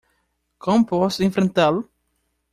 Como 0.63 0.87
posso 0.91 1.21
enfrentá-lo? 1.21 1.81